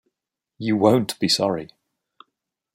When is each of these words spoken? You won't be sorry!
You 0.57 0.77
won't 0.77 1.19
be 1.19 1.27
sorry! 1.29 1.69